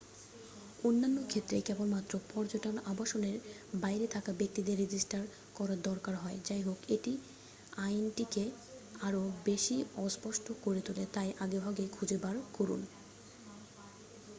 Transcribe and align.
অন্যান্য 0.83 1.17
ক্ষেত্রে 1.27 1.57
কেবলমাত্র 1.61 2.13
পর্যটন 2.31 2.75
আবাসনের 2.85 3.35
বাইরে 3.75 4.05
থাকা 4.07 4.31
ব্যক্তিদের 4.33 4.75
রেজিস্টার 4.77 5.23
করার 5.55 5.79
দরকার 5.81 6.15
হয় 6.15 6.37
যাইহোক 6.47 6.79
এটি 6.89 7.13
আইনটিকে 7.79 8.43
আরও 9.01 9.21
বেশি 9.45 9.75
অস্পষ্ট 9.97 10.45
করে 10.63 10.81
তোলে 10.81 11.05
তাই 11.13 11.29
আগেভাগেই 11.39 11.89
খুঁজে 11.91 12.17
বার 12.17 12.35
করুন 12.53 12.81